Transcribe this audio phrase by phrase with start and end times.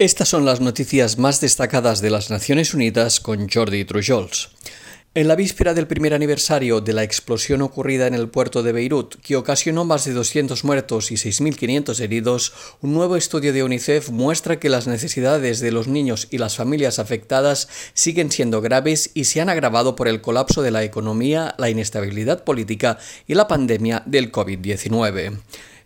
[0.00, 4.50] Estas son las noticias más destacadas de las Naciones Unidas con Jordi Trujols.
[5.16, 9.16] En la víspera del primer aniversario de la explosión ocurrida en el puerto de Beirut,
[9.16, 14.60] que ocasionó más de 200 muertos y 6.500 heridos, un nuevo estudio de UNICEF muestra
[14.60, 19.40] que las necesidades de los niños y las familias afectadas siguen siendo graves y se
[19.40, 24.30] han agravado por el colapso de la economía, la inestabilidad política y la pandemia del
[24.30, 25.38] COVID-19.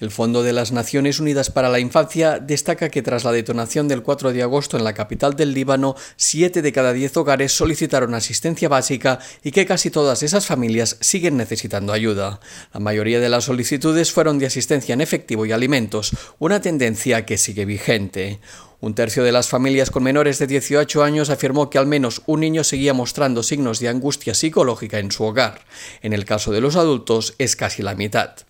[0.00, 4.02] El Fondo de las Naciones Unidas para la Infancia destaca que tras la detonación del
[4.02, 8.68] 4 de agosto en la capital del Líbano, 7 de cada 10 hogares solicitaron asistencia
[8.68, 12.38] básica y que casi todas esas familias siguen necesitando ayuda.
[12.72, 17.36] La mayoría de las solicitudes fueron de asistencia en efectivo y alimentos, una tendencia que
[17.36, 18.38] sigue vigente.
[18.80, 22.38] Un tercio de las familias con menores de 18 años afirmó que al menos un
[22.38, 25.62] niño seguía mostrando signos de angustia psicológica en su hogar.
[26.02, 28.47] En el caso de los adultos es casi la mitad.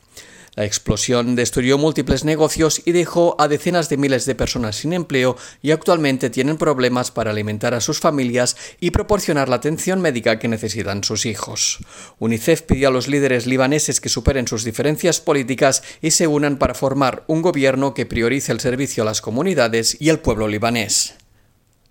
[0.58, 5.36] La explosión destruyó múltiples negocios y dejó a decenas de miles de personas sin empleo
[5.62, 10.48] y actualmente tienen problemas para alimentar a sus familias y proporcionar la atención médica que
[10.48, 11.78] necesitan sus hijos.
[12.18, 16.74] UNICEF pidió a los líderes libaneses que superen sus diferencias políticas y se unan para
[16.74, 21.17] formar un gobierno que priorice el servicio a las comunidades y al pueblo libanés.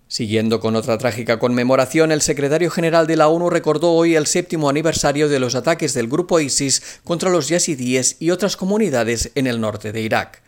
[0.08, 4.70] Siguiendo con otra trágica conmemoración, el secretario general de la ONU recordó hoy el séptimo
[4.70, 9.60] aniversario de los ataques del grupo ISIS contra los yazidíes y otras comunidades en el
[9.60, 10.42] norte de Irak.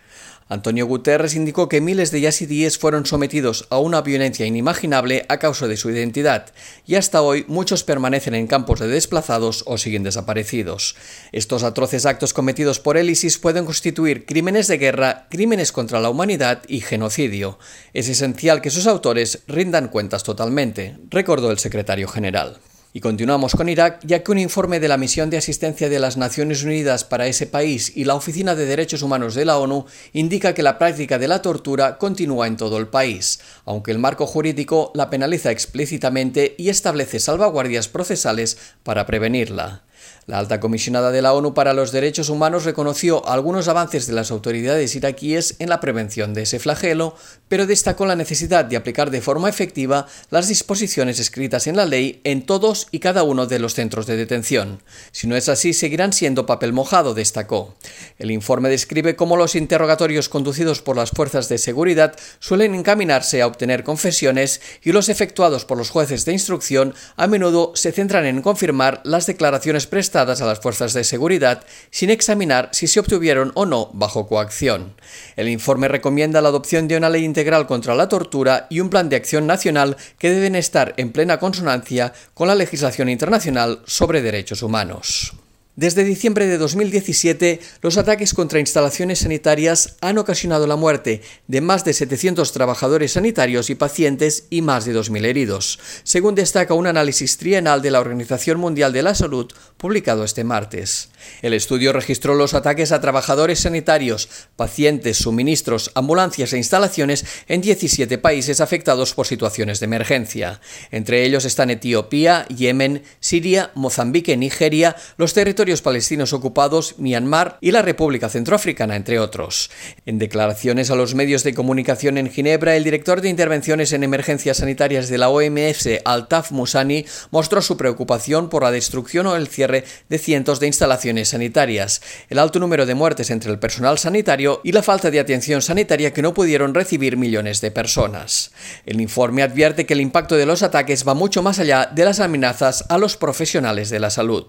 [0.51, 5.69] Antonio Guterres indicó que miles de yazidíes fueron sometidos a una violencia inimaginable a causa
[5.69, 6.53] de su identidad,
[6.85, 10.97] y hasta hoy muchos permanecen en campos de desplazados o siguen desaparecidos.
[11.31, 16.11] Estos atroces actos cometidos por el ISIS pueden constituir crímenes de guerra, crímenes contra la
[16.11, 17.61] humanidad y genocidio.
[17.95, 22.59] Es esencial que sus autores rindan cuentas totalmente, recordó el secretario general.
[22.93, 26.17] Y continuamos con Irak, ya que un informe de la Misión de Asistencia de las
[26.17, 30.55] Naciones Unidas para ese país y la Oficina de Derechos Humanos de la ONU indica
[30.55, 34.91] que la práctica de la tortura continúa en todo el país, aunque el marco jurídico
[34.97, 39.85] la penaliza explícitamente y establece salvaguardias procesales para prevenirla.
[40.27, 44.31] La alta comisionada de la ONU para los Derechos Humanos reconoció algunos avances de las
[44.31, 47.17] autoridades iraquíes en la prevención de ese flagelo,
[47.49, 52.21] pero destacó la necesidad de aplicar de forma efectiva las disposiciones escritas en la ley
[52.25, 54.83] en todos y cada uno de los centros de detención.
[55.11, 57.75] Si no es así, seguirán siendo papel mojado, destacó.
[58.19, 63.47] El informe describe cómo los interrogatorios conducidos por las fuerzas de seguridad suelen encaminarse a
[63.47, 68.43] obtener confesiones y los efectuados por los jueces de instrucción a menudo se centran en
[68.43, 73.67] confirmar las declaraciones prestadas a las fuerzas de seguridad sin examinar si se obtuvieron o
[73.67, 74.95] no bajo coacción.
[75.37, 79.09] El informe recomienda la adopción de una ley integral contra la tortura y un plan
[79.09, 84.63] de acción nacional que deben estar en plena consonancia con la legislación internacional sobre derechos
[84.63, 85.35] humanos.
[85.81, 91.87] Desde diciembre de 2017, los ataques contra instalaciones sanitarias han ocasionado la muerte de más
[91.87, 97.39] de 700 trabajadores sanitarios y pacientes y más de 2.000 heridos, según destaca un análisis
[97.39, 101.09] trienal de la Organización Mundial de la Salud publicado este martes.
[101.41, 108.19] El estudio registró los ataques a trabajadores sanitarios, pacientes, suministros, ambulancias e instalaciones en 17
[108.19, 110.61] países afectados por situaciones de emergencia.
[110.91, 117.83] Entre ellos están Etiopía, Yemen, Siria, Mozambique, Nigeria, los territorios palestinos ocupados, Myanmar y la
[117.83, 119.71] República Centroafricana, entre otros.
[120.07, 124.57] En declaraciones a los medios de comunicación en Ginebra, el director de intervenciones en emergencias
[124.57, 129.85] sanitarias de la OMS, Altaf Musani, mostró su preocupación por la destrucción o el cierre
[130.09, 134.73] de cientos de instalaciones sanitarias, el alto número de muertes entre el personal sanitario y
[134.73, 138.51] la falta de atención sanitaria que no pudieron recibir millones de personas.
[138.87, 142.21] El informe advierte que el impacto de los ataques va mucho más allá de las
[142.21, 144.47] amenazas a los profesionales de la salud.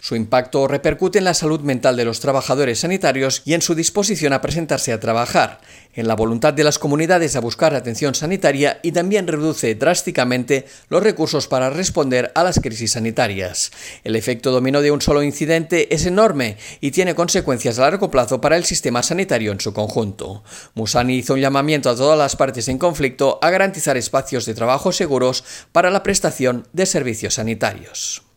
[0.00, 4.32] Su impacto repercute en la salud mental de los trabajadores sanitarios y en su disposición
[4.32, 5.60] a presentarse a trabajar,
[5.94, 11.02] en la voluntad de las comunidades a buscar atención sanitaria y también reduce drásticamente los
[11.02, 13.72] recursos para responder a las crisis sanitarias.
[14.04, 18.40] El efecto dominó de un solo incidente es enorme y tiene consecuencias a largo plazo
[18.40, 20.42] para el sistema sanitario en su conjunto.
[20.74, 24.92] Musani hizo un llamamiento a todas las partes en conflicto a garantizar espacios de trabajo
[24.92, 28.29] seguros para la prestación de servicios sanitarios.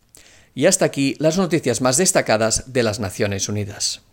[0.54, 4.03] Y hasta aquí las noticias más destacadas de las Naciones Unidas.